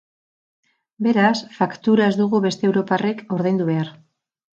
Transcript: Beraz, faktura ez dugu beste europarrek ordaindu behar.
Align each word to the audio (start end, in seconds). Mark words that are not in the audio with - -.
Beraz, 1.07 1.35
faktura 1.57 2.07
ez 2.13 2.15
dugu 2.21 2.39
beste 2.47 2.69
europarrek 2.71 3.23
ordaindu 3.37 3.69
behar. 3.69 3.93